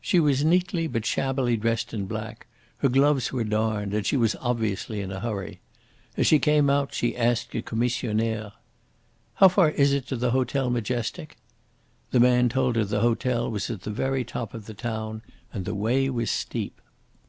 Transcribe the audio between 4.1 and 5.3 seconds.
was obviously in a